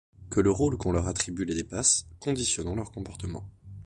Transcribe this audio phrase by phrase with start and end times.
[0.31, 3.47] Que le rôle qu'on leur attribue les dépasse, conditionnant leur comportement.